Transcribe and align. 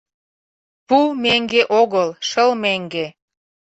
Пу 0.87 0.97
меҥге 1.23 1.61
огыл— 1.81 2.09
шыл 2.27 2.51
меҥге 2.63 3.05